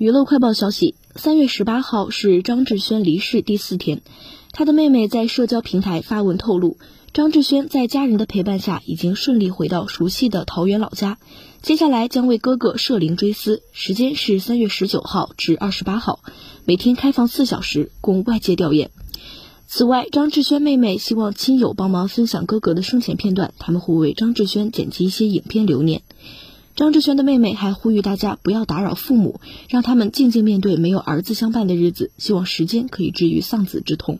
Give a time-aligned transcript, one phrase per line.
[0.00, 4.00] 娱乐快报消息：三月十八号是张志轩离世第四天，
[4.50, 6.78] 他的妹妹在社交平台发文透露，
[7.12, 11.18] 张志轩在家人的陪伴下已经顺利回到熟悉的桃园老家，
[11.60, 16.20] 接下来将为哥哥设灵追思，时间是三月十九号至二十八号，
[16.64, 18.88] 每天开放四小时，供外界吊唁。
[19.66, 26.00] 此外，张志轩妹妹希望亲友帮忙分享哥哥的生前片段，他们会为张志轩剪辑一些影片留念。
[26.80, 29.38] 张志轩的妹妹还呼吁大家不要打扰父母，
[29.68, 34.18] 让他们静静面对没有儿子相伴的日子，希望时间可以治愈丧子之痛。